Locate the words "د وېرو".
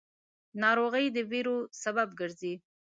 1.15-1.57